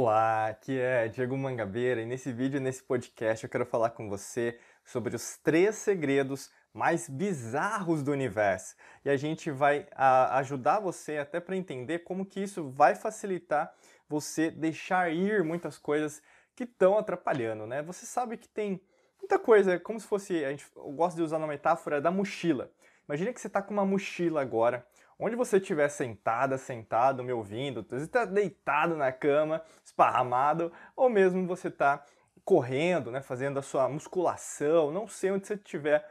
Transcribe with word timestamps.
Olá, 0.00 0.46
aqui 0.46 0.78
é 0.78 1.08
Diego 1.08 1.36
Mangabeira 1.36 2.00
e 2.00 2.06
nesse 2.06 2.32
vídeo, 2.32 2.60
nesse 2.60 2.84
podcast, 2.84 3.42
eu 3.42 3.50
quero 3.50 3.66
falar 3.66 3.90
com 3.90 4.08
você 4.08 4.56
sobre 4.84 5.16
os 5.16 5.36
três 5.38 5.74
segredos 5.74 6.52
mais 6.72 7.08
bizarros 7.08 8.00
do 8.04 8.12
universo. 8.12 8.76
E 9.04 9.10
a 9.10 9.16
gente 9.16 9.50
vai 9.50 9.88
a, 9.90 10.38
ajudar 10.38 10.78
você 10.78 11.18
até 11.18 11.40
para 11.40 11.56
entender 11.56 12.04
como 12.04 12.24
que 12.24 12.38
isso 12.38 12.70
vai 12.70 12.94
facilitar 12.94 13.74
você 14.08 14.52
deixar 14.52 15.12
ir 15.12 15.42
muitas 15.42 15.78
coisas 15.78 16.22
que 16.54 16.62
estão 16.62 16.96
atrapalhando, 16.96 17.66
né? 17.66 17.82
Você 17.82 18.06
sabe 18.06 18.36
que 18.36 18.48
tem 18.48 18.80
muita 19.18 19.36
coisa, 19.36 19.74
é 19.74 19.78
como 19.80 19.98
se 19.98 20.06
fosse, 20.06 20.44
a 20.44 20.50
gente, 20.50 20.64
eu 20.76 20.92
gosto 20.92 21.16
de 21.16 21.22
usar 21.22 21.42
a 21.42 21.46
metáfora 21.48 22.00
da 22.00 22.12
mochila. 22.12 22.70
Imagina 23.08 23.32
que 23.32 23.40
você 23.40 23.48
está 23.48 23.60
com 23.60 23.74
uma 23.74 23.84
mochila 23.84 24.40
agora, 24.40 24.86
onde 25.18 25.34
você 25.34 25.56
estiver 25.56 25.88
sentada, 25.88 26.56
sentado, 26.56 27.24
me 27.24 27.32
ouvindo, 27.32 27.82
você 27.82 28.04
está 28.04 28.24
deitado 28.24 28.96
na 28.96 29.10
cama, 29.10 29.62
esparramado, 29.84 30.72
ou 30.94 31.10
mesmo 31.10 31.46
você 31.46 31.68
está 31.68 32.04
correndo, 32.44 33.10
né, 33.10 33.20
fazendo 33.20 33.58
a 33.58 33.62
sua 33.62 33.88
musculação, 33.88 34.90
não 34.90 35.06
sei 35.06 35.30
onde 35.30 35.46
você 35.46 35.54
estiver 35.54 36.08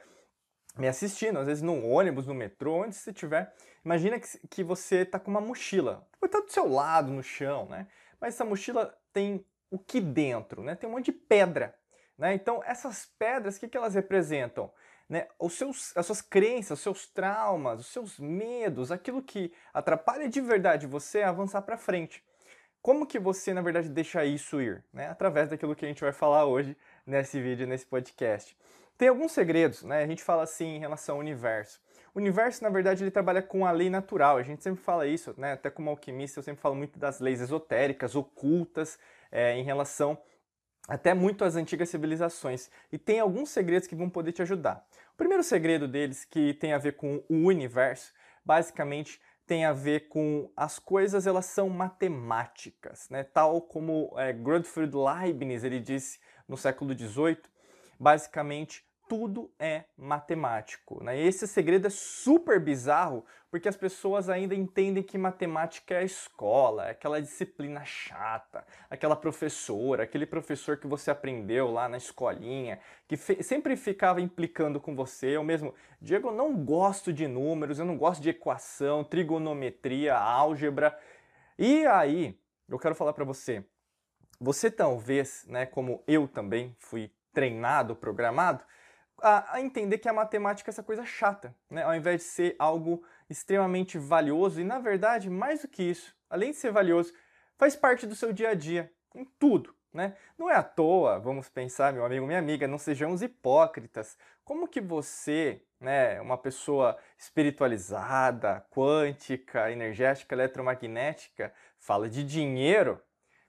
me 0.78 0.88
assistindo, 0.88 1.40
às 1.40 1.48
vezes 1.48 1.64
no 1.64 1.84
ônibus, 1.84 2.28
no 2.28 2.36
metrô, 2.36 2.84
onde 2.84 2.96
você 2.96 3.10
estiver. 3.10 3.52
Imagina 3.84 4.20
que, 4.20 4.48
que 4.48 4.64
você 4.64 4.98
está 4.98 5.20
com 5.20 5.32
uma 5.32 5.42
mochila, 5.42 6.08
estar 6.24 6.42
do 6.42 6.52
seu 6.52 6.70
lado, 6.70 7.12
no 7.12 7.24
chão, 7.24 7.68
né? 7.68 7.88
Mas 8.20 8.36
essa 8.36 8.46
mochila 8.46 8.96
tem 9.12 9.44
o 9.72 9.80
que 9.80 10.00
dentro, 10.00 10.62
né? 10.62 10.76
Tem 10.76 10.88
um 10.88 10.94
monte 10.94 11.06
de 11.06 11.14
pedra, 11.14 11.74
né? 12.18 12.34
Então 12.34 12.62
essas 12.64 13.08
pedras, 13.18 13.58
o 13.58 13.60
que, 13.60 13.68
que 13.68 13.78
elas 13.78 13.96
representam? 13.96 14.72
Né, 15.10 15.28
os 15.40 15.54
seus, 15.54 15.96
as 15.96 16.06
suas 16.06 16.22
crenças, 16.22 16.80
os 16.80 16.84
seus 16.84 17.08
traumas, 17.08 17.80
os 17.80 17.88
seus 17.88 18.20
medos, 18.20 18.92
aquilo 18.92 19.22
que 19.22 19.54
atrapalha 19.74 20.28
de 20.28 20.42
verdade 20.42 20.86
você 20.86 21.22
avançar 21.22 21.62
para 21.62 21.78
frente. 21.78 22.24
Como 22.82 23.06
que 23.06 23.20
você, 23.20 23.54
na 23.54 23.62
verdade, 23.62 23.90
deixa 23.90 24.24
isso 24.24 24.62
ir? 24.62 24.84
Né? 24.94 25.08
Através 25.08 25.50
daquilo 25.50 25.76
que 25.76 25.86
a 25.86 25.88
gente 25.88 26.02
vai 26.02 26.14
falar 26.14 26.46
hoje 26.46 26.78
nesse 27.06 27.42
vídeo, 27.42 27.68
nesse 27.68 27.86
podcast. 27.86 28.56
Tem 28.98 29.10
alguns 29.10 29.32
segredos, 29.32 29.84
né? 29.84 30.04
A 30.04 30.08
gente 30.08 30.24
fala 30.24 30.44
assim 30.44 30.76
em 30.76 30.80
relação 30.80 31.16
ao 31.16 31.22
universo. 31.22 31.80
O 32.16 32.20
universo, 32.20 32.64
na 32.64 32.70
verdade, 32.70 33.04
ele 33.04 33.12
trabalha 33.12 33.44
com 33.44 33.66
a 33.66 33.72
lei 33.72 33.90
natural. 33.90 34.38
A 34.38 34.44
gente 34.44 34.64
sempre 34.64 34.82
fala 34.82 35.06
isso, 35.06 35.36
né? 35.38 35.54
Até 35.54 35.70
como 35.70 35.90
alquimista, 35.90 36.40
eu 36.40 36.44
sempre 36.44 36.62
falo 36.62 36.76
muito 36.76 36.98
das 36.98 37.20
leis 37.20 37.40
esotéricas, 37.40 38.16
ocultas, 38.16 38.98
é, 39.32 39.56
em 39.56 39.64
relação 39.64 40.18
até 40.88 41.14
muito 41.14 41.44
às 41.44 41.56
antigas 41.56 41.90
civilizações. 41.90 42.70
E 42.92 42.98
tem 42.98 43.20
alguns 43.20 43.50
segredos 43.50 43.88
que 43.88 43.96
vão 43.96 44.10
poder 44.10 44.32
te 44.32 44.42
ajudar. 44.42 44.88
O 45.14 45.18
primeiro 45.18 45.44
segredo 45.44 45.88
deles, 45.88 46.24
que 46.24 46.54
tem 46.54 46.74
a 46.74 46.78
ver 46.78 46.96
com 46.96 47.24
o 47.28 47.48
universo, 47.48 48.14
basicamente 48.46 49.20
tem 49.46 49.66
a 49.66 49.74
ver 49.74 50.08
com 50.10 50.52
as 50.56 50.78
coisas, 50.78 51.26
elas 51.26 51.46
são 51.46 51.70
matemáticas, 51.70 53.10
né? 53.10 53.24
Tal 53.24 53.62
como 53.62 54.14
é, 54.18 54.34
Gottfried 54.34 54.94
Leibniz 54.96 55.64
ele 55.64 55.80
disse 55.80 56.20
no 56.48 56.58
século 56.58 56.94
XVIII, 56.94 57.40
basicamente 58.00 58.87
tudo 59.08 59.52
é 59.60 59.86
matemático. 59.98 61.04
Né? 61.04 61.20
Esse 61.20 61.48
segredo 61.48 61.88
é 61.88 61.90
super 61.90 62.60
bizarro 62.60 63.26
porque 63.50 63.70
as 63.70 63.78
pessoas 63.78 64.30
ainda 64.30 64.54
entendem 64.54 65.02
que 65.02 65.18
matemática 65.18 65.96
é 65.96 66.00
a 66.00 66.04
escola, 66.04 66.88
é 66.88 66.92
aquela 66.92 67.22
disciplina 67.22 67.84
chata, 67.86 68.66
aquela 68.90 69.16
professora, 69.16 70.04
aquele 70.04 70.26
professor 70.26 70.78
que 70.78 70.86
você 70.86 71.10
aprendeu 71.10 71.72
lá 71.72 71.88
na 71.88 71.98
escolinha, 71.98 72.80
que 73.08 73.16
sempre 73.16 73.78
ficava 73.78 74.20
implicando 74.20 74.82
com 74.82 74.96
você. 74.96 75.38
Eu 75.38 75.44
mesmo, 75.44 75.74
Diego, 76.02 76.28
eu 76.28 76.34
não 76.34 76.56
gosto 76.56 77.14
de 77.14 77.26
números, 77.26 77.80
eu 77.80 77.86
não 77.86 77.98
gosto 77.98 78.22
de 78.22 78.30
equação, 78.30 79.04
trigonometria, 79.04 80.18
álgebra. 80.18 80.98
E 81.58 81.86
aí, 81.86 82.38
eu 82.68 82.78
quero 82.78 82.96
falar 82.96 83.14
para 83.14 83.24
você, 83.24 83.64
você 84.40 84.70
talvez, 84.70 85.46
né, 85.48 85.66
como 85.66 86.04
eu 86.06 86.28
também 86.28 86.76
fui 86.80 87.12
treinado, 87.34 87.96
programado, 87.96 88.64
a, 89.22 89.56
a, 89.56 89.62
entender 89.62 89.98
que 89.98 90.10
a 90.10 90.14
matemática 90.14 90.70
é 90.70 90.72
essa 90.72 90.84
coisa 90.84 91.06
chata, 91.06 91.56
né? 91.70 91.84
Ao 91.84 91.96
invés 91.96 92.22
de 92.22 92.28
ser 92.28 92.56
algo 92.60 93.04
extremamente 93.30 93.98
valioso, 93.98 94.62
e 94.62 94.64
na 94.64 94.80
verdade, 94.80 95.30
mais 95.30 95.62
do 95.62 95.68
que 95.68 95.84
isso, 95.84 96.16
além 96.30 96.52
de 96.52 96.58
ser 96.58 96.72
valioso, 96.72 97.14
faz 97.58 97.76
parte 97.76 98.06
do 98.06 98.16
seu 98.16 98.32
dia 98.32 98.50
a 98.50 98.54
dia, 98.54 98.92
em 99.16 99.26
tudo. 99.40 99.76
Né? 99.94 100.16
Não 100.38 100.50
é 100.50 100.54
à 100.54 100.62
toa, 100.62 101.18
vamos 101.18 101.50
pensar, 101.50 101.92
meu 101.92 102.06
amigo, 102.06 102.28
minha 102.28 102.38
amiga, 102.38 102.68
não 102.68 102.78
sejamos 102.78 103.24
hipócritas. 103.24 104.16
Como 104.44 104.68
que 104.68 104.80
você, 104.80 105.64
né, 105.80 106.22
uma 106.22 106.38
pessoa 106.38 106.96
espiritualizada, 107.18 108.64
quântica, 108.70 109.72
energética, 109.72 110.36
eletromagnética, 110.36 111.52
fala 111.80 112.08
de 112.08 112.24
dinheiro? 112.24 113.02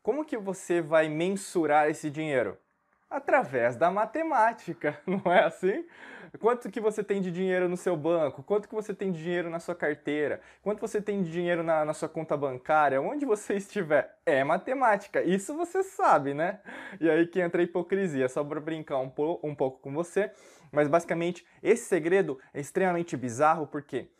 Como 0.03 0.25
que 0.25 0.39
você 0.39 0.81
vai 0.81 1.09
mensurar 1.09 1.91
esse 1.91 2.09
dinheiro? 2.09 2.59
Através 3.11 3.77
da 3.77 3.91
matemática, 3.91 4.99
não 5.07 5.33
é 5.33 5.45
assim? 5.45 5.85
Quanto 6.39 6.71
que 6.71 6.81
você 6.81 7.03
tem 7.03 7.23
de 7.23 7.31
dinheiro 7.31 7.69
no 7.69 7.77
seu 7.77 7.97
banco? 7.97 8.43
Quanto 8.43 8.69
que 8.69 8.75
você 8.75 8.93
tem 8.93 9.11
de 9.11 9.23
dinheiro 9.23 9.49
na 9.49 9.59
sua 9.59 9.75
carteira? 9.75 10.41
Quanto 10.63 10.81
você 10.81 11.01
tem 11.01 11.23
de 11.23 11.31
dinheiro 11.31 11.63
na, 11.63 11.85
na 11.85 11.95
sua 11.95 12.09
conta 12.09 12.37
bancária? 12.37 13.01
Onde 13.01 13.25
você 13.25 13.55
estiver? 13.57 14.15
É 14.27 14.45
matemática. 14.45 15.23
Isso 15.23 15.57
você 15.57 15.83
sabe, 15.83 16.35
né? 16.35 16.61
E 17.01 17.09
aí 17.09 17.27
que 17.27 17.41
entra 17.41 17.63
a 17.63 17.65
hipocrisia. 17.65 18.29
Só 18.29 18.45
para 18.45 18.61
brincar 18.61 18.99
um, 18.99 19.09
po 19.09 19.41
um 19.43 19.55
pouco 19.55 19.81
com 19.81 19.93
você. 19.93 20.31
Mas 20.71 20.87
basicamente, 20.87 21.47
esse 21.63 21.87
segredo 21.87 22.39
é 22.53 22.61
extremamente 22.61 23.17
bizarro 23.17 23.67
porque 23.67 24.11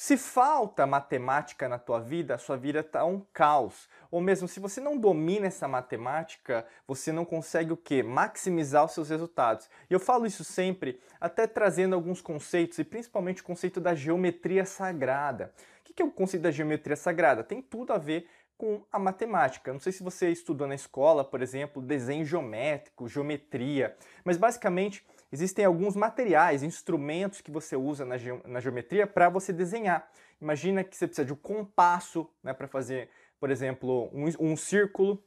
se 0.00 0.16
falta 0.16 0.86
matemática 0.86 1.68
na 1.68 1.76
tua 1.76 1.98
vida, 1.98 2.36
a 2.36 2.38
sua 2.38 2.56
vida 2.56 2.78
está 2.78 3.04
um 3.04 3.20
caos. 3.32 3.88
Ou 4.12 4.20
mesmo 4.20 4.46
se 4.46 4.60
você 4.60 4.80
não 4.80 4.96
domina 4.96 5.48
essa 5.48 5.66
matemática, 5.66 6.64
você 6.86 7.10
não 7.10 7.24
consegue 7.24 7.72
o 7.72 7.76
quê? 7.76 8.00
Maximizar 8.00 8.84
os 8.84 8.92
seus 8.92 9.10
resultados. 9.10 9.68
E 9.90 9.92
eu 9.92 9.98
falo 9.98 10.24
isso 10.24 10.44
sempre, 10.44 11.00
até 11.20 11.48
trazendo 11.48 11.96
alguns 11.96 12.20
conceitos, 12.20 12.78
e 12.78 12.84
principalmente 12.84 13.42
o 13.42 13.44
conceito 13.44 13.80
da 13.80 13.92
geometria 13.92 14.64
sagrada. 14.64 15.52
O 15.80 15.92
que 15.92 16.00
é 16.00 16.04
o 16.04 16.12
conceito 16.12 16.44
da 16.44 16.52
geometria 16.52 16.94
sagrada? 16.94 17.42
Tem 17.42 17.60
tudo 17.60 17.92
a 17.92 17.98
ver 17.98 18.28
com 18.56 18.80
a 18.92 19.00
matemática. 19.00 19.72
Não 19.72 19.80
sei 19.80 19.90
se 19.90 20.04
você 20.04 20.30
estudou 20.30 20.68
na 20.68 20.76
escola, 20.76 21.24
por 21.24 21.42
exemplo, 21.42 21.82
desenho 21.82 22.24
geométrico, 22.24 23.08
geometria, 23.08 23.96
mas 24.24 24.36
basicamente 24.36 25.04
existem 25.30 25.64
alguns 25.64 25.94
materiais, 25.94 26.62
instrumentos 26.62 27.40
que 27.40 27.50
você 27.50 27.76
usa 27.76 28.04
na, 28.04 28.16
ge 28.16 28.30
na 28.46 28.60
geometria 28.60 29.06
para 29.06 29.28
você 29.28 29.52
desenhar. 29.52 30.08
Imagina 30.40 30.84
que 30.84 30.96
você 30.96 31.06
precisa 31.06 31.24
de 31.24 31.32
um 31.32 31.36
compasso 31.36 32.28
né, 32.42 32.52
para 32.52 32.68
fazer, 32.68 33.10
por 33.40 33.50
exemplo, 33.50 34.08
um, 34.12 34.52
um 34.52 34.56
círculo. 34.56 35.22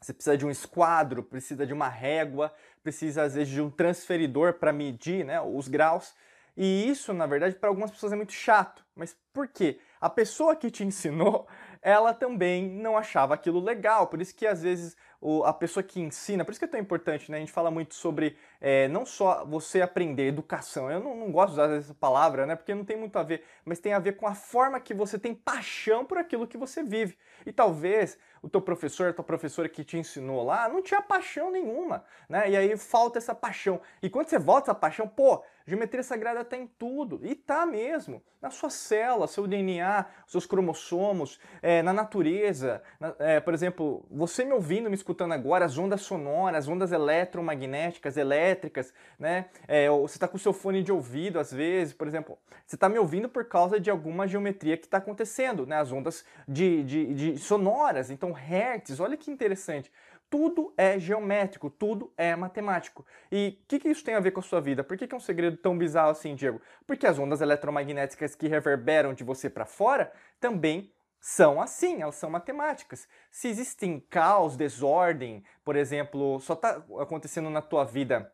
Você 0.00 0.12
precisa 0.12 0.36
de 0.36 0.44
um 0.44 0.50
esquadro, 0.50 1.22
precisa 1.22 1.66
de 1.66 1.72
uma 1.72 1.88
régua, 1.88 2.52
precisa 2.82 3.22
às 3.22 3.34
vezes 3.34 3.52
de 3.52 3.60
um 3.60 3.70
transferidor 3.70 4.54
para 4.54 4.72
medir 4.72 5.24
né, 5.24 5.40
os 5.40 5.68
graus. 5.68 6.14
E 6.56 6.88
isso, 6.88 7.14
na 7.14 7.26
verdade, 7.26 7.54
para 7.54 7.68
algumas 7.68 7.90
pessoas 7.90 8.12
é 8.12 8.16
muito 8.16 8.32
chato. 8.32 8.84
Mas 8.94 9.16
por 9.32 9.48
quê? 9.48 9.78
A 10.00 10.10
pessoa 10.10 10.54
que 10.54 10.70
te 10.70 10.84
ensinou, 10.84 11.46
ela 11.80 12.12
também 12.12 12.68
não 12.68 12.96
achava 12.96 13.34
aquilo 13.34 13.60
legal. 13.60 14.08
Por 14.08 14.20
isso 14.20 14.34
que 14.34 14.46
às 14.46 14.62
vezes 14.62 14.96
o, 15.22 15.44
a 15.44 15.52
pessoa 15.52 15.84
que 15.84 16.00
ensina, 16.00 16.44
por 16.44 16.50
isso 16.50 16.58
que 16.58 16.64
é 16.64 16.68
tão 16.68 16.80
importante, 16.80 17.30
né? 17.30 17.36
A 17.36 17.40
gente 17.40 17.52
fala 17.52 17.70
muito 17.70 17.94
sobre 17.94 18.36
é, 18.60 18.88
não 18.88 19.06
só 19.06 19.44
você 19.44 19.80
aprender 19.80 20.26
educação. 20.26 20.90
Eu 20.90 20.98
não, 20.98 21.16
não 21.16 21.30
gosto 21.30 21.54
de 21.54 21.60
usar 21.60 21.70
essa 21.70 21.94
palavra, 21.94 22.44
né? 22.44 22.56
Porque 22.56 22.74
não 22.74 22.84
tem 22.84 22.96
muito 22.96 23.16
a 23.16 23.22
ver, 23.22 23.44
mas 23.64 23.78
tem 23.78 23.92
a 23.92 24.00
ver 24.00 24.16
com 24.16 24.26
a 24.26 24.34
forma 24.34 24.80
que 24.80 24.92
você 24.92 25.20
tem 25.20 25.32
paixão 25.32 26.04
por 26.04 26.18
aquilo 26.18 26.44
que 26.44 26.58
você 26.58 26.82
vive. 26.82 27.16
E 27.46 27.52
talvez 27.52 28.18
o 28.42 28.48
teu 28.48 28.60
professor, 28.60 29.10
a 29.10 29.12
tua 29.12 29.24
professora 29.24 29.68
que 29.68 29.84
te 29.84 29.96
ensinou 29.96 30.42
lá, 30.44 30.68
não 30.68 30.82
tinha 30.82 31.00
paixão 31.00 31.52
nenhuma, 31.52 32.04
né? 32.28 32.50
E 32.50 32.56
aí 32.56 32.76
falta 32.76 33.18
essa 33.18 33.32
paixão. 33.32 33.80
E 34.02 34.10
quando 34.10 34.28
você 34.28 34.40
volta 34.40 34.72
essa 34.72 34.74
paixão, 34.74 35.06
pô, 35.06 35.44
geometria 35.66 36.02
sagrada 36.02 36.44
tá 36.44 36.56
em 36.56 36.66
tudo. 36.66 37.20
E 37.22 37.34
tá 37.34 37.64
mesmo. 37.64 38.22
Na 38.40 38.50
sua 38.50 38.70
célula, 38.70 39.28
seu 39.28 39.46
DNA, 39.46 40.04
seus 40.26 40.46
cromossomos, 40.46 41.38
é, 41.62 41.80
na 41.80 41.92
natureza. 41.92 42.82
Na, 42.98 43.14
é, 43.20 43.38
por 43.38 43.54
exemplo, 43.54 44.04
você 44.10 44.44
me 44.44 44.52
ouvindo, 44.52 44.90
me 44.90 44.96
escutando, 44.96 45.22
escutando 45.22 45.32
agora, 45.32 45.64
as 45.64 45.78
ondas 45.78 46.00
sonoras, 46.00 46.64
as 46.64 46.68
ondas 46.68 46.90
eletromagnéticas, 46.90 48.16
elétricas, 48.16 48.92
né? 49.18 49.46
É, 49.68 49.88
você 49.88 50.16
está 50.16 50.26
com 50.26 50.36
o 50.36 50.40
seu 50.40 50.52
fone 50.52 50.82
de 50.82 50.90
ouvido, 50.90 51.38
às 51.38 51.52
vezes, 51.52 51.94
por 51.94 52.06
exemplo, 52.06 52.38
você 52.66 52.76
está 52.76 52.88
me 52.88 52.98
ouvindo 52.98 53.28
por 53.28 53.44
causa 53.44 53.78
de 53.78 53.90
alguma 53.90 54.26
geometria 54.26 54.76
que 54.76 54.86
está 54.86 54.98
acontecendo, 54.98 55.66
né? 55.66 55.76
As 55.76 55.92
ondas 55.92 56.24
de, 56.48 56.82
de, 56.82 57.14
de 57.14 57.38
sonoras, 57.38 58.10
então 58.10 58.32
hertz, 58.32 58.98
olha 58.98 59.16
que 59.16 59.30
interessante. 59.30 59.92
Tudo 60.32 60.72
é 60.78 60.98
geométrico, 60.98 61.68
tudo 61.68 62.10
é 62.16 62.34
matemático. 62.34 63.04
E 63.30 63.58
o 63.62 63.66
que, 63.68 63.78
que, 63.78 63.90
isso 63.90 64.02
tem 64.02 64.14
a 64.14 64.20
ver 64.20 64.30
com 64.30 64.40
a 64.40 64.42
sua 64.42 64.62
vida? 64.62 64.82
Por 64.82 64.96
que, 64.96 65.06
que 65.06 65.14
é 65.14 65.16
um 65.18 65.20
segredo 65.20 65.58
tão 65.58 65.76
bizarro 65.76 66.08
assim, 66.08 66.34
Diego? 66.34 66.58
Porque 66.86 67.06
as 67.06 67.18
ondas 67.18 67.42
eletromagnéticas 67.42 68.34
que 68.34 68.48
reverberam 68.48 69.12
de 69.12 69.22
você 69.22 69.50
para 69.50 69.66
fora 69.66 70.10
também 70.40 70.90
são 71.20 71.60
assim, 71.60 72.00
elas 72.00 72.14
são 72.14 72.30
matemáticas. 72.30 73.06
Se 73.30 73.46
existem 73.46 74.00
caos, 74.00 74.56
desordem, 74.56 75.44
por 75.62 75.76
exemplo, 75.76 76.40
só 76.40 76.54
está 76.54 76.82
acontecendo 76.98 77.50
na 77.50 77.60
tua 77.60 77.84
vida 77.84 78.32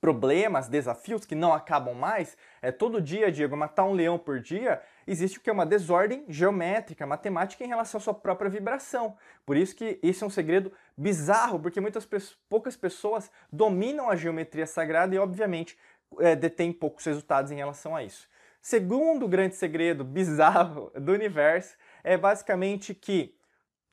problemas, 0.00 0.68
desafios 0.68 1.24
que 1.24 1.36
não 1.36 1.52
acabam 1.52 1.94
mais, 1.94 2.36
é 2.60 2.72
todo 2.72 3.00
dia, 3.00 3.30
Diego, 3.30 3.56
matar 3.56 3.84
um 3.84 3.92
leão 3.92 4.18
por 4.18 4.40
dia, 4.40 4.82
existe 5.10 5.38
o 5.38 5.40
que 5.40 5.48
é 5.48 5.52
uma 5.52 5.66
desordem 5.66 6.24
geométrica, 6.28 7.06
matemática 7.06 7.64
em 7.64 7.68
relação 7.68 7.98
à 7.98 8.00
sua 8.00 8.14
própria 8.14 8.50
vibração. 8.50 9.16
Por 9.46 9.56
isso 9.56 9.74
que 9.74 9.98
isso 10.02 10.24
é 10.24 10.26
um 10.26 10.30
segredo 10.30 10.72
bizarro, 10.96 11.58
porque 11.58 11.80
muitas 11.80 12.06
poucas 12.48 12.76
pessoas 12.76 13.30
dominam 13.50 14.10
a 14.10 14.16
geometria 14.16 14.66
sagrada 14.66 15.14
e, 15.14 15.18
obviamente, 15.18 15.78
é, 16.18 16.36
detêm 16.36 16.72
poucos 16.72 17.04
resultados 17.04 17.50
em 17.50 17.56
relação 17.56 17.96
a 17.96 18.02
isso. 18.02 18.28
Segundo 18.60 19.28
grande 19.28 19.54
segredo 19.54 20.04
bizarro 20.04 20.90
do 20.94 21.12
universo 21.12 21.76
é 22.04 22.16
basicamente 22.16 22.94
que 22.94 23.34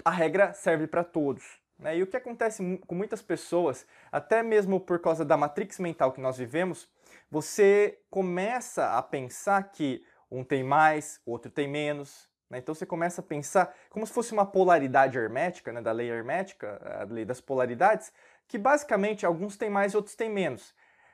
a 0.03 0.11
regra 0.11 0.53
serve 0.53 0.87
para 0.87 1.03
todos. 1.03 1.43
Né? 1.77 1.97
E 1.97 2.03
o 2.03 2.07
que 2.07 2.17
acontece 2.17 2.79
com 2.85 2.95
muitas 2.95 3.21
pessoas, 3.21 3.85
até 4.11 4.41
mesmo 4.41 4.79
por 4.79 4.99
causa 4.99 5.23
da 5.23 5.37
matrix 5.37 5.79
mental 5.79 6.11
que 6.11 6.21
nós 6.21 6.37
vivemos, 6.37 6.89
você 7.29 7.99
começa 8.09 8.97
a 8.97 9.01
pensar 9.01 9.63
que 9.71 10.03
um 10.37 10.43
tem 10.43 10.63
mais, 10.63 11.19
outro 11.25 11.51
tem 11.51 11.67
menos. 11.67 12.29
Né? 12.49 12.59
Então 12.59 12.75
você 12.75 12.85
começa 12.85 13.21
a 13.21 13.23
pensar 13.23 13.73
como 13.89 14.05
se 14.05 14.13
fosse 14.13 14.33
uma 14.33 14.45
polaridade 14.45 15.17
hermética, 15.17 15.71
né? 15.71 15.81
da 15.81 15.91
lei 15.91 16.09
hermética, 16.09 16.79
a 17.01 17.03
lei 17.03 17.25
das 17.25 17.41
polaridades, 17.41 18.11
que 18.47 18.57
basicamente 18.57 19.25
alguns 19.25 19.57
têm 19.57 19.69
mais, 19.69 19.95
outros 19.95 20.15
têm 20.15 20.29
menos. 20.29 20.73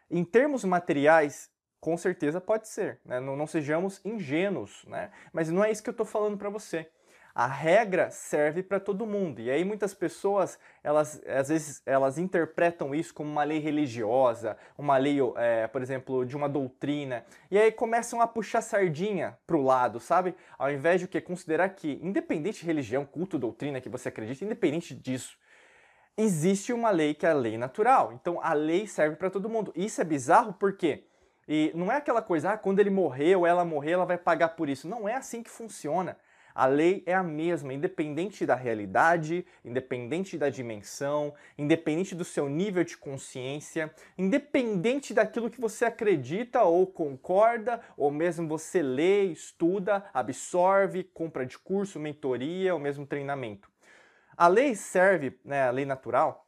Em 0.09 0.23
termos 0.23 0.63
materiais, 0.63 1.50
com 1.79 1.95
certeza 1.97 2.41
pode 2.41 2.68
ser, 2.68 3.00
né? 3.06 3.19
não, 3.19 3.35
não, 3.35 3.47
sejamos 3.47 4.01
ingênuos, 4.03 4.83
né? 4.85 5.12
mas 5.31 5.50
não 5.50 5.63
é 5.63 5.71
isso 5.71 5.81
que 5.81 5.89
eu 5.89 5.94
estou 5.94 6.06
falando 6.06 6.38
para 6.38 6.50
você. 6.50 6.89
A 7.33 7.48
regra 7.48 8.10
serve 8.10 8.62
para 8.62 8.80
todo 8.80 9.06
mundo. 9.06 9.39
E 9.39 9.50
aí 9.50 9.63
muitas 9.63 9.94
pessoas, 9.94 10.60
elas 10.83 11.22
às 11.25 11.50
vezes 11.50 11.81
elas 11.86 12.18
interpretam 12.18 12.94
isso 12.94 13.13
como 13.13 13.30
uma 13.30 13.44
lei 13.44 13.60
religiosa, 13.60 14.57
uma 14.78 14.98
lei, 14.98 15.18
é, 15.38 15.68
por 15.68 15.81
exemplo, 15.81 16.25
de 16.25 16.36
uma 16.36 16.50
doutrina. 16.50 17.25
E 17.50 17.57
aí 17.57 17.72
começam 17.72 18.22
a 18.22 18.28
puxar 18.28 18.62
sardinha 18.62 19.38
para 19.48 19.56
o 19.56 19.63
lado, 19.63 20.00
sabe? 20.00 20.36
Ao 20.57 20.72
invés 20.72 21.00
de 21.00 21.06
o 21.06 21.07
que 21.07 21.22
considerar 21.22 21.69
que, 21.69 22.00
independente 22.01 22.62
de 22.62 22.66
religião, 22.66 23.06
culto, 23.06 23.39
doutrina 23.39 23.80
que 23.80 23.89
você 23.89 24.10
acredita, 24.10 24.44
independente 24.44 24.94
disso, 24.94 25.38
existe 26.18 26.74
uma 26.74 26.89
lei 26.89 27.13
que 27.13 27.25
é 27.25 27.30
a 27.30 27.33
lei 27.33 27.57
natural. 27.57 28.12
Então 28.13 28.39
a 28.42 28.54
lei 28.54 28.88
serve 28.88 29.16
para 29.16 29.30
todo 29.30 29.50
mundo. 29.50 29.72
Isso 29.75 30.01
é 30.01 30.04
bizarro 30.04 30.54
porque 30.54 31.06
e 31.48 31.72
não 31.75 31.92
é 31.92 31.98
aquela 31.98 32.22
coisa, 32.22 32.51
ah, 32.51 32.57
quando 32.57 32.80
ele 32.80 32.89
morrer 32.89 33.36
ou 33.36 33.45
ela 33.45 33.66
morrer, 33.66 33.92
ela 33.92 34.06
vai 34.06 34.18
pagar 34.18 34.50
por 34.50 34.69
isso. 34.69 34.88
Não 34.88 35.07
é 35.07 35.16
assim 35.16 35.44
que 35.44 35.50
funciona. 35.50 36.18
A 36.61 36.67
lei 36.67 37.01
é 37.07 37.13
a 37.15 37.23
mesma, 37.23 37.73
independente 37.73 38.45
da 38.45 38.53
realidade, 38.53 39.43
independente 39.65 40.37
da 40.37 40.47
dimensão, 40.47 41.33
independente 41.57 42.13
do 42.13 42.23
seu 42.23 42.47
nível 42.47 42.83
de 42.83 42.95
consciência, 42.95 43.91
independente 44.15 45.11
daquilo 45.11 45.49
que 45.49 45.59
você 45.59 45.85
acredita 45.85 46.61
ou 46.61 46.85
concorda, 46.85 47.81
ou 47.97 48.11
mesmo 48.11 48.47
você 48.47 48.83
lê, 48.83 49.23
estuda, 49.23 50.05
absorve, 50.13 51.03
compra 51.03 51.47
de 51.47 51.57
curso, 51.57 51.99
mentoria 51.99 52.75
ou 52.75 52.79
mesmo 52.79 53.07
treinamento. 53.07 53.67
A 54.37 54.47
lei 54.47 54.75
serve, 54.75 55.39
né, 55.43 55.63
a 55.63 55.71
lei 55.71 55.85
natural, 55.85 56.47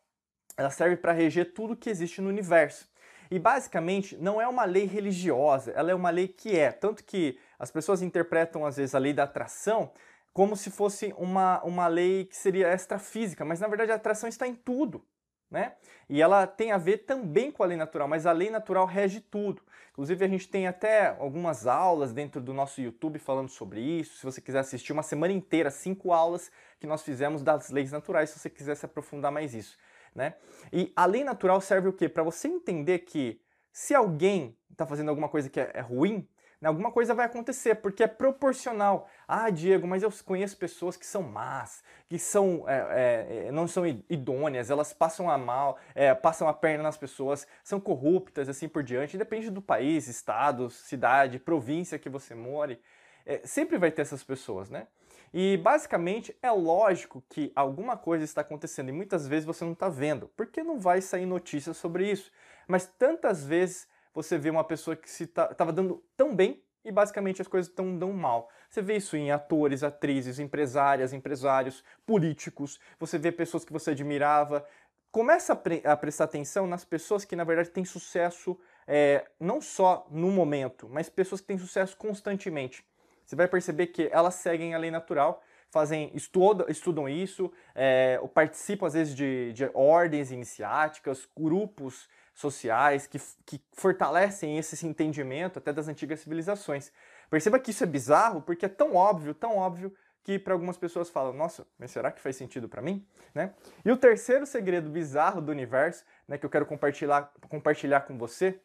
ela 0.55 0.69
serve 0.69 0.95
para 0.95 1.11
reger 1.11 1.55
tudo 1.55 1.75
que 1.75 1.89
existe 1.89 2.21
no 2.21 2.29
universo. 2.29 2.87
E 3.31 3.39
basicamente 3.39 4.15
não 4.17 4.39
é 4.39 4.47
uma 4.47 4.63
lei 4.63 4.85
religiosa, 4.85 5.71
ela 5.71 5.89
é 5.89 5.95
uma 5.95 6.11
lei 6.11 6.27
que 6.27 6.55
é. 6.55 6.71
Tanto 6.71 7.03
que 7.03 7.39
as 7.63 7.71
pessoas 7.71 8.01
interpretam 8.01 8.65
às 8.65 8.77
vezes 8.77 8.93
a 8.93 8.99
lei 8.99 9.13
da 9.13 9.23
atração 9.23 9.91
como 10.31 10.55
se 10.55 10.71
fosse 10.71 11.13
uma, 11.17 11.63
uma 11.63 11.87
lei 11.87 12.25
que 12.25 12.35
seria 12.35 12.73
extrafísica, 12.73 13.45
mas 13.45 13.59
na 13.59 13.67
verdade 13.67 13.91
a 13.91 13.95
atração 13.95 14.27
está 14.27 14.47
em 14.47 14.55
tudo. 14.55 15.05
Né? 15.49 15.73
E 16.09 16.19
ela 16.19 16.47
tem 16.47 16.71
a 16.71 16.79
ver 16.79 17.05
também 17.05 17.51
com 17.51 17.61
a 17.61 17.67
lei 17.67 17.77
natural, 17.77 18.07
mas 18.07 18.25
a 18.25 18.31
lei 18.31 18.49
natural 18.49 18.87
rege 18.87 19.21
tudo. 19.21 19.61
Inclusive, 19.91 20.25
a 20.25 20.27
gente 20.27 20.49
tem 20.49 20.65
até 20.65 21.09
algumas 21.19 21.67
aulas 21.67 22.11
dentro 22.11 22.41
do 22.41 22.51
nosso 22.51 22.81
YouTube 22.81 23.19
falando 23.19 23.49
sobre 23.49 23.79
isso. 23.79 24.17
Se 24.17 24.25
você 24.25 24.41
quiser 24.41 24.59
assistir 24.59 24.91
uma 24.91 25.03
semana 25.03 25.31
inteira, 25.31 25.69
cinco 25.69 26.11
aulas 26.11 26.51
que 26.79 26.87
nós 26.87 27.03
fizemos 27.03 27.43
das 27.43 27.69
leis 27.69 27.91
naturais, 27.91 28.31
se 28.31 28.39
você 28.39 28.49
quiser 28.49 28.73
se 28.75 28.87
aprofundar 28.87 29.31
mais 29.31 29.53
isso 29.53 29.77
né? 30.15 30.35
E 30.71 30.91
a 30.95 31.05
lei 31.05 31.23
natural 31.23 31.59
serve 31.59 31.87
o 31.87 31.93
quê? 31.93 32.07
Para 32.07 32.23
você 32.23 32.47
entender 32.47 32.99
que 32.99 33.41
se 33.71 33.93
alguém 33.93 34.55
está 34.71 34.85
fazendo 34.85 35.09
alguma 35.09 35.29
coisa 35.29 35.49
que 35.49 35.59
é, 35.59 35.71
é 35.73 35.81
ruim, 35.81 36.27
né, 36.63 36.69
alguma 36.69 36.93
coisa 36.93 37.13
vai 37.13 37.25
acontecer, 37.25 37.75
porque 37.75 38.03
é 38.03 38.07
proporcional. 38.07 39.09
Ah, 39.27 39.49
Diego, 39.49 39.85
mas 39.85 40.01
eu 40.01 40.09
conheço 40.23 40.55
pessoas 40.55 40.95
que 40.95 41.05
são 41.05 41.21
más, 41.21 41.83
que 42.07 42.17
são, 42.17 42.63
é, 42.69 43.47
é, 43.47 43.51
não 43.51 43.67
são 43.67 43.85
idôneas, 43.85 44.69
elas 44.69 44.93
passam 44.93 45.29
a 45.29 45.37
mal, 45.37 45.77
é, 45.93 46.15
passam 46.15 46.47
a 46.47 46.53
perna 46.53 46.83
nas 46.83 46.95
pessoas, 46.95 47.45
são 47.65 47.81
corruptas, 47.81 48.47
assim 48.47 48.69
por 48.69 48.81
diante. 48.81 49.17
Depende 49.17 49.49
do 49.49 49.61
país, 49.61 50.07
estado, 50.07 50.69
cidade, 50.69 51.37
província 51.37 51.99
que 51.99 52.07
você 52.07 52.33
more. 52.33 52.79
É, 53.25 53.41
sempre 53.43 53.77
vai 53.77 53.91
ter 53.91 54.03
essas 54.03 54.23
pessoas, 54.23 54.69
né? 54.69 54.87
E 55.33 55.57
basicamente 55.57 56.33
é 56.41 56.51
lógico 56.51 57.21
que 57.27 57.51
alguma 57.55 57.97
coisa 57.97 58.23
está 58.23 58.39
acontecendo 58.39 58.87
e 58.87 58.93
muitas 58.93 59.27
vezes 59.27 59.45
você 59.45 59.65
não 59.65 59.73
está 59.73 59.89
vendo, 59.89 60.29
porque 60.37 60.63
não 60.63 60.79
vai 60.79 61.01
sair 61.01 61.25
notícias 61.25 61.75
sobre 61.75 62.09
isso. 62.09 62.31
Mas 62.67 62.85
tantas 62.85 63.43
vezes 63.43 63.85
você 64.13 64.37
vê 64.37 64.49
uma 64.49 64.63
pessoa 64.63 64.95
que 64.95 65.07
estava 65.07 65.53
tá, 65.53 65.65
dando 65.71 66.03
tão 66.15 66.35
bem 66.35 66.63
e 66.83 66.91
basicamente 66.91 67.41
as 67.41 67.47
coisas 67.47 67.69
estão 67.69 67.97
dando 67.97 68.13
mal. 68.13 68.49
Você 68.69 68.81
vê 68.81 68.97
isso 68.97 69.15
em 69.15 69.31
atores, 69.31 69.83
atrizes, 69.83 70.39
empresárias, 70.39 71.13
empresários, 71.13 71.83
políticos, 72.05 72.79
você 72.99 73.17
vê 73.17 73.31
pessoas 73.31 73.63
que 73.63 73.73
você 73.73 73.91
admirava. 73.91 74.65
Começa 75.11 75.53
a, 75.53 75.55
pre 75.55 75.81
a 75.85 75.95
prestar 75.95 76.25
atenção 76.25 76.67
nas 76.67 76.83
pessoas 76.83 77.23
que 77.23 77.35
na 77.35 77.43
verdade 77.43 77.69
têm 77.69 77.85
sucesso 77.85 78.59
é, 78.87 79.25
não 79.39 79.61
só 79.61 80.07
no 80.09 80.29
momento, 80.31 80.89
mas 80.89 81.09
pessoas 81.09 81.39
que 81.39 81.47
têm 81.47 81.57
sucesso 81.57 81.95
constantemente 81.95 82.85
você 83.25 83.35
vai 83.35 83.47
perceber 83.47 83.87
que 83.87 84.09
elas 84.11 84.35
seguem 84.35 84.73
a 84.73 84.77
lei 84.77 84.91
natural, 84.91 85.41
fazem 85.71 86.11
estudam, 86.13 86.67
estudam 86.69 87.09
isso, 87.09 87.51
é, 87.73 88.19
participam 88.33 88.87
às 88.87 88.93
vezes 88.93 89.15
de, 89.15 89.53
de 89.53 89.69
ordens 89.73 90.31
iniciáticas, 90.31 91.27
grupos 91.35 92.07
sociais 92.33 93.05
que, 93.07 93.19
que 93.45 93.61
fortalecem 93.73 94.57
esse 94.57 94.85
entendimento 94.87 95.59
até 95.59 95.71
das 95.71 95.87
antigas 95.87 96.19
civilizações. 96.19 96.91
Perceba 97.29 97.59
que 97.59 97.71
isso 97.71 97.83
é 97.83 97.87
bizarro 97.87 98.41
porque 98.41 98.65
é 98.65 98.69
tão 98.69 98.95
óbvio, 98.95 99.33
tão 99.33 99.57
óbvio 99.57 99.95
que 100.23 100.39
para 100.39 100.53
algumas 100.53 100.77
pessoas 100.77 101.09
falam, 101.09 101.33
nossa, 101.33 101.67
mas 101.77 101.91
será 101.91 102.11
que 102.11 102.21
faz 102.21 102.35
sentido 102.35 102.69
para 102.69 102.81
mim? 102.81 103.05
Né? 103.35 103.53
E 103.83 103.91
o 103.91 103.97
terceiro 103.97 104.45
segredo 104.45 104.89
bizarro 104.89 105.41
do 105.41 105.51
universo, 105.51 106.05
né, 106.27 106.37
que 106.37 106.45
eu 106.45 106.49
quero 106.49 106.65
compartilhar, 106.65 107.31
compartilhar 107.49 108.01
com 108.01 108.17
você, 108.17 108.59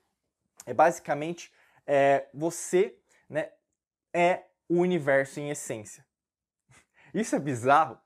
é 0.65 0.73
basicamente 0.73 1.53
é, 1.87 2.29
você 2.33 2.97
né, 3.29 3.51
é 4.13 4.45
o 4.69 4.77
universo 4.77 5.41
em 5.41 5.51
essência. 5.51 6.07
Isso 7.13 7.35
é 7.35 7.41
bizarro, 7.41 7.99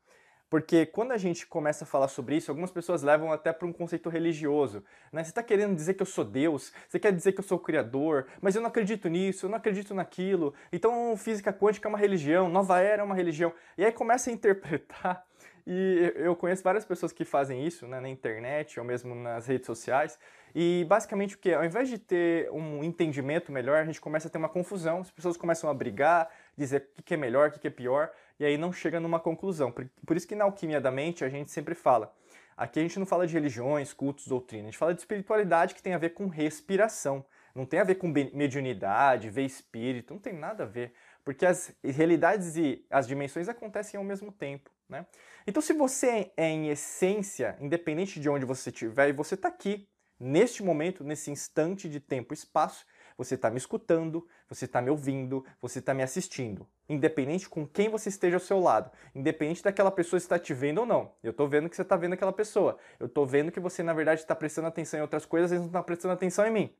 porque 0.52 0.84
quando 0.84 1.12
a 1.12 1.16
gente 1.16 1.46
começa 1.46 1.84
a 1.84 1.86
falar 1.86 2.08
sobre 2.08 2.36
isso, 2.36 2.50
algumas 2.50 2.70
pessoas 2.70 3.02
levam 3.02 3.32
até 3.32 3.54
para 3.54 3.66
um 3.66 3.72
conceito 3.72 4.10
religioso. 4.10 4.84
Né? 5.10 5.24
Você 5.24 5.30
está 5.30 5.42
querendo 5.42 5.74
dizer 5.74 5.94
que 5.94 6.02
eu 6.02 6.06
sou 6.06 6.26
Deus, 6.26 6.74
você 6.86 6.98
quer 6.98 7.10
dizer 7.10 7.32
que 7.32 7.40
eu 7.40 7.42
sou 7.42 7.56
o 7.56 7.60
Criador, 7.62 8.26
mas 8.38 8.54
eu 8.54 8.60
não 8.60 8.68
acredito 8.68 9.08
nisso, 9.08 9.46
eu 9.46 9.50
não 9.50 9.56
acredito 9.56 9.94
naquilo. 9.94 10.52
Então 10.70 11.16
física 11.16 11.54
quântica 11.54 11.88
é 11.88 11.90
uma 11.90 11.96
religião, 11.96 12.50
nova 12.50 12.78
era 12.80 13.00
é 13.00 13.02
uma 13.02 13.14
religião. 13.14 13.50
E 13.78 13.84
aí 13.86 13.90
começa 13.92 14.28
a 14.28 14.32
interpretar. 14.34 15.24
E 15.64 16.12
eu 16.16 16.34
conheço 16.34 16.60
várias 16.60 16.84
pessoas 16.84 17.12
que 17.12 17.24
fazem 17.24 17.64
isso 17.64 17.86
né, 17.86 18.00
na 18.00 18.08
internet 18.08 18.80
ou 18.80 18.84
mesmo 18.84 19.14
nas 19.14 19.46
redes 19.46 19.64
sociais. 19.64 20.18
E 20.52 20.84
basicamente 20.88 21.36
o 21.36 21.38
que? 21.38 21.54
Ao 21.54 21.64
invés 21.64 21.88
de 21.88 21.98
ter 21.98 22.50
um 22.50 22.82
entendimento 22.82 23.52
melhor, 23.52 23.78
a 23.78 23.84
gente 23.84 24.00
começa 24.00 24.26
a 24.26 24.30
ter 24.30 24.38
uma 24.38 24.48
confusão, 24.48 25.02
as 25.02 25.10
pessoas 25.12 25.36
começam 25.36 25.70
a 25.70 25.74
brigar, 25.74 26.28
dizer 26.56 26.90
o 26.98 27.02
que 27.04 27.14
é 27.14 27.16
melhor, 27.16 27.48
o 27.48 27.52
que 27.52 27.68
é 27.68 27.70
pior, 27.70 28.10
e 28.38 28.44
aí 28.44 28.56
não 28.56 28.72
chega 28.72 29.00
numa 29.00 29.20
conclusão. 29.20 29.72
Por 29.72 30.16
isso 30.16 30.26
que 30.26 30.34
na 30.34 30.44
alquimia 30.44 30.80
da 30.80 30.90
mente 30.90 31.24
a 31.24 31.28
gente 31.28 31.50
sempre 31.50 31.74
fala. 31.74 32.14
Aqui 32.56 32.78
a 32.78 32.82
gente 32.82 32.98
não 32.98 33.06
fala 33.06 33.26
de 33.26 33.32
religiões, 33.32 33.92
cultos, 33.92 34.26
doutrina, 34.26 34.64
a 34.64 34.70
gente 34.70 34.78
fala 34.78 34.94
de 34.94 35.00
espiritualidade 35.00 35.74
que 35.74 35.82
tem 35.82 35.94
a 35.94 35.98
ver 35.98 36.10
com 36.10 36.26
respiração. 36.26 37.24
Não 37.54 37.66
tem 37.66 37.80
a 37.80 37.84
ver 37.84 37.96
com 37.96 38.08
mediunidade, 38.08 39.28
ver 39.28 39.44
espírito, 39.44 40.14
não 40.14 40.20
tem 40.20 40.32
nada 40.32 40.64
a 40.64 40.66
ver. 40.66 40.94
Porque 41.24 41.44
as 41.44 41.74
realidades 41.84 42.56
e 42.56 42.84
as 42.90 43.06
dimensões 43.06 43.48
acontecem 43.48 43.98
ao 43.98 44.04
mesmo 44.04 44.32
tempo. 44.32 44.70
Né? 44.88 45.06
Então, 45.46 45.62
se 45.62 45.72
você 45.72 46.30
é 46.36 46.48
em 46.48 46.68
essência, 46.68 47.56
independente 47.60 48.18
de 48.18 48.28
onde 48.28 48.44
você 48.44 48.70
estiver, 48.70 49.08
e 49.08 49.12
você 49.12 49.34
está 49.34 49.48
aqui, 49.48 49.88
neste 50.18 50.62
momento, 50.62 51.04
nesse 51.04 51.30
instante 51.30 51.88
de 51.88 52.00
tempo 52.00 52.32
e 52.32 52.36
espaço, 52.36 52.86
você 53.16 53.34
está 53.34 53.50
me 53.50 53.58
escutando, 53.58 54.26
você 54.48 54.64
está 54.64 54.80
me 54.80 54.90
ouvindo, 54.90 55.44
você 55.60 55.78
está 55.78 55.94
me 55.94 56.02
assistindo. 56.02 56.66
Independente 56.88 57.48
com 57.48 57.66
quem 57.66 57.88
você 57.88 58.08
esteja 58.08 58.36
ao 58.36 58.40
seu 58.40 58.60
lado, 58.60 58.90
independente 59.14 59.62
daquela 59.62 59.90
pessoa 59.90 60.18
estar 60.18 60.38
te 60.38 60.52
vendo 60.52 60.78
ou 60.78 60.86
não. 60.86 61.14
Eu 61.22 61.30
estou 61.30 61.48
vendo 61.48 61.68
que 61.68 61.76
você 61.76 61.82
está 61.82 61.96
vendo 61.96 62.14
aquela 62.14 62.32
pessoa. 62.32 62.78
Eu 62.98 63.06
estou 63.06 63.26
vendo 63.26 63.52
que 63.52 63.60
você, 63.60 63.82
na 63.82 63.92
verdade, 63.92 64.20
está 64.20 64.34
prestando 64.34 64.68
atenção 64.68 64.98
em 64.98 65.02
outras 65.02 65.24
coisas 65.24 65.52
e 65.52 65.58
não 65.58 65.66
está 65.66 65.82
prestando 65.82 66.14
atenção 66.14 66.46
em 66.46 66.50
mim. 66.50 66.76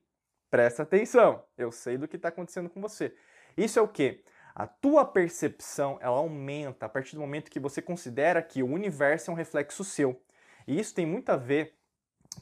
Presta 0.49 0.83
atenção. 0.83 1.43
Eu 1.57 1.71
sei 1.71 1.97
do 1.97 2.07
que 2.07 2.15
está 2.15 2.29
acontecendo 2.29 2.69
com 2.69 2.79
você. 2.79 3.15
Isso 3.57 3.79
é 3.79 3.81
o 3.81 3.87
quê? 3.87 4.23
A 4.55 4.67
tua 4.67 5.03
percepção 5.03 5.97
ela 5.99 6.17
aumenta 6.17 6.85
a 6.85 6.89
partir 6.89 7.15
do 7.15 7.21
momento 7.21 7.49
que 7.49 7.59
você 7.59 7.81
considera 7.81 8.41
que 8.41 8.61
o 8.61 8.71
universo 8.71 9.31
é 9.31 9.33
um 9.33 9.37
reflexo 9.37 9.83
seu. 9.83 10.21
E 10.67 10.79
isso 10.79 10.93
tem 10.93 11.05
muito 11.05 11.29
a 11.29 11.35
ver 11.35 11.75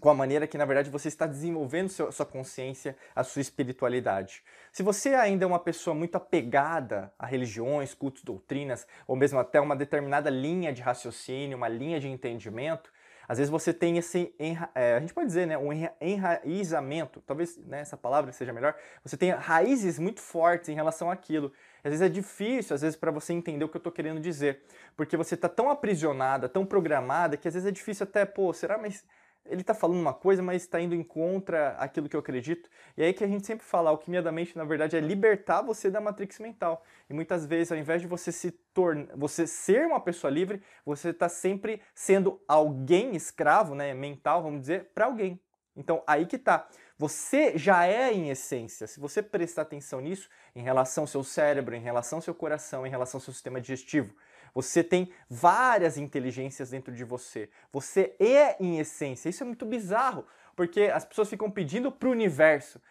com 0.02 0.10
a 0.10 0.14
maneira 0.16 0.48
que, 0.48 0.58
na 0.58 0.66
verdade, 0.66 0.90
você 0.90 1.08
está 1.08 1.28
desenvolvendo 1.28 1.88
seu, 1.88 2.12
sua 2.12 2.26
consciência, 2.26 2.98
a 3.16 3.24
sua 3.24 3.40
espiritualidade. 3.40 4.44
Se 4.72 4.82
você 4.82 5.10
ainda 5.10 5.46
é 5.46 5.48
uma 5.48 5.60
pessoa 5.60 5.94
muito 5.96 6.16
apegada 6.16 7.14
a 7.20 7.26
religiões, 7.28 7.94
cultos, 7.94 8.24
doutrinas, 8.24 8.88
ou 9.08 9.16
mesmo 9.16 9.40
até 9.40 9.62
uma 9.62 9.76
determinada 9.76 10.30
linha 10.30 10.74
de 10.74 10.82
raciocínio, 10.82 11.56
uma 11.56 11.68
linha 11.68 12.00
de 12.00 12.08
entendimento, 12.08 12.92
às 13.28 13.38
vezes 13.38 13.52
você 13.52 13.72
tem 13.72 13.98
esse, 13.98 14.34
é, 14.74 14.96
a 14.96 15.00
gente 15.00 15.14
pode 15.14 15.28
dizer, 15.28 15.46
né, 15.46 15.58
um 15.58 15.72
enraizamento, 16.02 17.22
talvez 17.22 17.56
né, 17.60 17.80
essa 17.80 17.96
palavra 17.96 18.32
seja 18.32 18.52
melhor, 18.52 18.76
você 19.06 19.16
tem 19.16 19.30
raízes 19.30 20.00
muito 20.00 20.20
fortes 20.20 20.68
em 20.68 20.74
relação 20.74 21.12
àquilo. 21.12 21.54
Às 21.84 21.92
vezes 21.92 22.02
é 22.02 22.10
difícil, 22.10 22.74
às 22.74 22.82
vezes, 22.82 22.98
para 22.98 23.12
você 23.12 23.34
entender 23.34 23.64
o 23.64 23.70
que 23.70 23.78
eu 23.78 23.80
estou 23.80 23.94
querendo 23.94 24.20
dizer, 24.20 24.64
porque 24.98 25.16
você 25.16 25.36
está 25.36 25.48
tão 25.48 25.70
aprisionada, 25.70 26.50
tão 26.50 26.66
programada, 26.66 27.38
que 27.38 27.48
às 27.48 27.54
vezes 27.54 27.70
é 27.70 27.72
difícil 27.72 28.04
até, 28.04 28.26
pô, 28.26 28.52
será, 28.52 28.78
mas 28.78 29.06
ele 29.46 29.62
está 29.62 29.74
falando 29.74 30.00
uma 30.00 30.14
coisa, 30.14 30.42
mas 30.42 30.62
está 30.62 30.80
indo 30.80 30.96
em 30.96 31.04
contra 31.04 31.72
aquilo 31.78 32.08
que 32.08 32.16
eu 32.16 32.20
acredito. 32.20 32.70
E 32.96 33.04
aí 33.04 33.14
que 33.14 33.24
a 33.24 33.28
gente 33.28 33.46
sempre 33.46 33.66
fala, 33.66 33.90
alquimia 33.90 34.22
da 34.22 34.32
mente, 34.32 34.58
na 34.58 34.64
verdade, 34.64 34.96
é 34.96 35.00
libertar 35.00 35.62
você 35.62 35.90
da 35.90 36.00
matrix 36.00 36.40
mental. 36.40 36.84
E 37.10 37.14
muitas 37.14 37.46
vezes, 37.46 37.72
ao 37.72 37.78
invés 37.78 38.02
de 38.02 38.08
você 38.08 38.32
se 38.32 38.52
tornar, 38.52 39.08
você 39.16 39.48
ser 39.48 39.86
uma 39.86 40.00
pessoa 40.00 40.32
livre, 40.32 40.62
você 40.86 41.10
está 41.10 41.28
sempre 41.28 41.82
sendo 41.94 42.42
alguém 42.48 43.16
escravo, 43.16 43.76
né, 43.76 43.94
mental, 43.94 44.42
vamos 44.44 44.62
dizer, 44.62 44.92
para 44.94 45.06
alguém. 45.06 45.40
Então, 45.76 46.04
aí 46.06 46.26
que 46.26 46.38
tá. 46.38 46.68
Você 46.98 47.58
já 47.58 47.88
é 47.88 48.14
em 48.14 48.30
essência. 48.30 48.86
Se 48.86 49.00
você 49.00 49.24
prestar 49.24 49.64
atenção 49.64 50.00
nisso, 50.00 50.30
em 50.56 50.62
relação 50.62 51.04
ao 51.04 51.08
seu 51.08 51.24
cérebro, 51.24 51.74
em 51.74 51.82
relação 51.82 52.18
ao 52.18 52.22
seu 52.22 52.36
coração, 52.36 52.86
em 52.86 52.90
relação 52.90 53.18
ao 53.18 53.24
seu 53.24 53.34
sistema 53.34 53.60
digestivo, 53.60 54.14
você 54.54 54.84
tem 54.84 55.10
várias 55.30 55.98
inteligências 55.98 56.70
dentro 56.70 56.94
de 56.94 57.04
você. 57.04 57.50
Você 57.72 58.16
é 58.20 58.56
em 58.60 58.80
essência. 58.80 59.30
Isso 59.30 59.44
é 59.44 59.46
muito 59.46 59.66
bizarro, 59.66 60.26
porque 60.56 60.84
as 60.84 61.06
pessoas 61.06 61.30
ficam 61.30 61.50
pedindo 61.50 61.92
para 61.92 62.10
o 62.10 62.12
universo. 62.12 62.82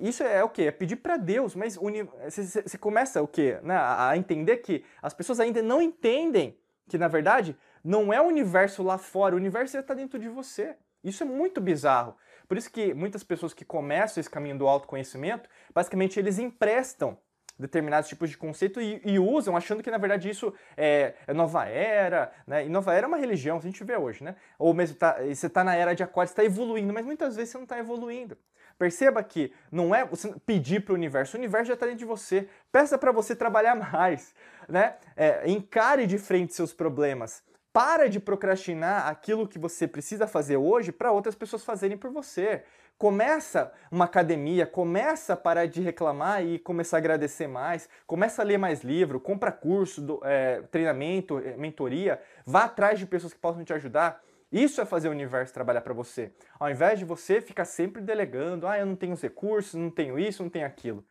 Isso 0.00 0.22
é 0.24 0.42
o 0.42 0.48
quê? 0.48 0.62
É 0.64 0.70
pedir 0.72 0.96
para 0.96 1.16
Deus, 1.16 1.54
mas 1.54 1.76
você 1.76 2.76
começa 2.78 3.22
o 3.22 3.28
quê? 3.28 3.60
Né? 3.62 3.76
A 3.76 4.16
entender 4.16 4.56
que 4.56 4.84
as 5.00 5.14
pessoas 5.14 5.38
ainda 5.38 5.62
não 5.62 5.80
entendem 5.80 6.58
que, 6.88 6.98
na 6.98 7.06
verdade, 7.06 7.56
não 7.84 8.12
é 8.12 8.20
o 8.20 8.26
universo 8.26 8.82
lá 8.82 8.98
fora, 8.98 9.34
o 9.34 9.38
universo 9.38 9.78
está 9.78 9.94
dentro 9.94 10.18
de 10.18 10.28
você. 10.28 10.74
Isso 11.04 11.22
é 11.22 11.26
muito 11.26 11.60
bizarro. 11.60 12.16
Por 12.48 12.56
isso 12.56 12.72
que 12.72 12.92
muitas 12.92 13.22
pessoas 13.22 13.54
que 13.54 13.64
começam 13.64 14.20
esse 14.20 14.28
caminho 14.28 14.58
do 14.58 14.66
autoconhecimento, 14.66 15.48
basicamente 15.72 16.18
eles 16.18 16.38
emprestam 16.40 17.16
determinados 17.58 18.08
tipos 18.08 18.30
de 18.30 18.36
conceito 18.36 18.80
e, 18.80 19.00
e, 19.04 19.18
usam 19.18 19.56
achando 19.56 19.82
que 19.82 19.90
na 19.90 19.98
verdade 19.98 20.30
isso 20.30 20.54
é, 20.76 21.14
é, 21.26 21.32
nova 21.32 21.66
era, 21.66 22.30
né? 22.46 22.64
E 22.64 22.68
nova 22.68 22.94
era 22.94 23.06
é 23.06 23.08
uma 23.08 23.16
religião, 23.16 23.58
a 23.58 23.60
gente 23.60 23.82
vê 23.82 23.96
hoje, 23.96 24.22
né? 24.22 24.36
Ou 24.58 24.72
mesmo 24.72 24.96
tá, 24.96 25.16
você 25.20 25.46
está 25.46 25.64
na 25.64 25.74
era 25.74 25.94
de 25.94 26.02
aquário, 26.02 26.30
está 26.30 26.44
evoluindo, 26.44 26.92
mas 26.92 27.04
muitas 27.04 27.34
vezes 27.34 27.50
você 27.50 27.58
não 27.58 27.64
está 27.64 27.78
evoluindo. 27.78 28.36
Perceba 28.78 29.22
que 29.24 29.52
não 29.72 29.92
é 29.92 30.04
você 30.04 30.32
pedir 30.46 30.84
para 30.84 30.92
o 30.92 30.94
universo, 30.94 31.36
o 31.36 31.40
universo 31.40 31.66
já 31.66 31.74
está 31.74 31.86
dentro 31.86 31.98
de 31.98 32.04
você. 32.04 32.48
Peça 32.70 32.96
para 32.96 33.10
você 33.10 33.34
trabalhar 33.34 33.74
mais, 33.92 34.32
né? 34.68 34.96
É, 35.16 35.50
encare 35.50 36.06
de 36.06 36.16
frente 36.16 36.54
seus 36.54 36.72
problemas. 36.72 37.42
Para 37.72 38.08
de 38.08 38.20
procrastinar 38.20 39.06
aquilo 39.08 39.46
que 39.46 39.58
você 39.58 39.86
precisa 39.86 40.26
fazer 40.26 40.56
hoje 40.56 40.90
para 40.92 41.12
outras 41.12 41.34
pessoas 41.34 41.64
fazerem 41.64 41.98
por 41.98 42.10
você. 42.10 42.64
Começa 42.98 43.72
uma 43.92 44.06
academia, 44.06 44.66
começa 44.66 45.34
a 45.34 45.36
parar 45.36 45.66
de 45.66 45.80
reclamar 45.80 46.44
e 46.44 46.58
começar 46.58 46.96
a 46.96 46.98
agradecer 46.98 47.46
mais, 47.46 47.88
começa 48.04 48.42
a 48.42 48.44
ler 48.44 48.58
mais 48.58 48.82
livro, 48.82 49.20
compra 49.20 49.52
curso, 49.52 50.02
do, 50.02 50.20
é, 50.24 50.62
treinamento, 50.62 51.38
é, 51.38 51.56
mentoria, 51.56 52.20
vá 52.44 52.64
atrás 52.64 52.98
de 52.98 53.06
pessoas 53.06 53.32
que 53.32 53.38
possam 53.38 53.62
te 53.62 53.72
ajudar. 53.72 54.20
Isso 54.50 54.80
é 54.80 54.84
fazer 54.84 55.06
o 55.08 55.12
universo 55.12 55.54
trabalhar 55.54 55.82
para 55.82 55.94
você. 55.94 56.32
Ao 56.58 56.68
invés 56.68 56.98
de 56.98 57.04
você 57.04 57.40
ficar 57.40 57.66
sempre 57.66 58.02
delegando, 58.02 58.66
ah, 58.66 58.76
eu 58.76 58.86
não 58.86 58.96
tenho 58.96 59.12
os 59.12 59.22
recursos, 59.22 59.74
não 59.74 59.90
tenho 59.90 60.18
isso, 60.18 60.42
não 60.42 60.50
tenho 60.50 60.66
aquilo. 60.66 61.04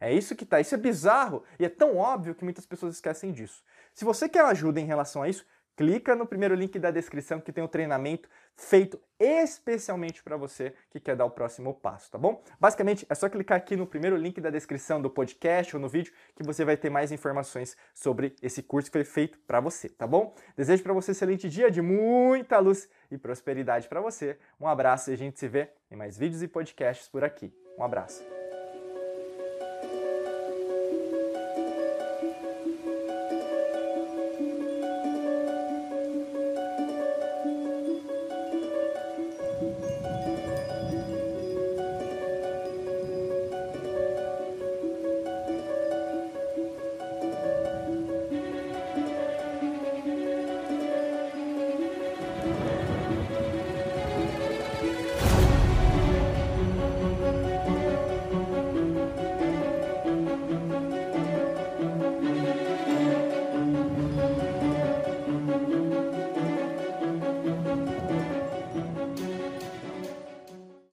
É 0.00 0.12
isso 0.12 0.36
que 0.36 0.46
tá. 0.46 0.60
Isso 0.60 0.76
é 0.76 0.78
bizarro 0.78 1.42
e 1.58 1.64
é 1.64 1.68
tão 1.68 1.96
óbvio 1.96 2.36
que 2.36 2.44
muitas 2.44 2.66
pessoas 2.66 2.94
esquecem 2.94 3.32
disso. 3.32 3.64
Se 3.92 4.04
você 4.04 4.28
quer 4.28 4.44
ajuda 4.44 4.80
em 4.80 4.86
relação 4.86 5.22
a 5.22 5.28
isso, 5.28 5.44
clica 5.76 6.14
no 6.14 6.26
primeiro 6.26 6.54
link 6.54 6.78
da 6.78 6.90
descrição 6.90 7.40
que 7.40 7.52
tem 7.52 7.62
um 7.62 7.68
treinamento 7.68 8.28
feito 8.56 9.00
especialmente 9.18 10.22
para 10.22 10.36
você 10.36 10.74
que 10.90 11.00
quer 11.00 11.16
dar 11.16 11.24
o 11.24 11.30
próximo 11.30 11.74
passo, 11.74 12.10
tá 12.10 12.18
bom? 12.18 12.42
Basicamente, 12.58 13.06
é 13.08 13.14
só 13.14 13.28
clicar 13.28 13.56
aqui 13.56 13.76
no 13.76 13.86
primeiro 13.86 14.16
link 14.16 14.40
da 14.40 14.50
descrição 14.50 15.00
do 15.00 15.08
podcast 15.08 15.74
ou 15.74 15.80
no 15.80 15.88
vídeo 15.88 16.12
que 16.34 16.42
você 16.42 16.64
vai 16.64 16.76
ter 16.76 16.90
mais 16.90 17.12
informações 17.12 17.76
sobre 17.94 18.34
esse 18.42 18.62
curso 18.62 18.90
que 18.90 18.98
foi 18.98 19.04
feito 19.04 19.38
para 19.46 19.60
você, 19.60 19.88
tá 19.88 20.06
bom? 20.06 20.34
Desejo 20.56 20.82
para 20.82 20.92
você 20.92 21.10
um 21.10 21.12
excelente 21.12 21.48
dia 21.48 21.70
de 21.70 21.80
muita 21.80 22.58
luz 22.58 22.88
e 23.10 23.16
prosperidade 23.16 23.88
para 23.88 24.00
você. 24.00 24.38
Um 24.60 24.66
abraço 24.66 25.10
e 25.10 25.14
a 25.14 25.16
gente 25.16 25.38
se 25.38 25.48
vê 25.48 25.70
em 25.90 25.96
mais 25.96 26.18
vídeos 26.18 26.42
e 26.42 26.48
podcasts 26.48 27.08
por 27.08 27.22
aqui. 27.24 27.52
Um 27.78 27.84
abraço. 27.84 28.41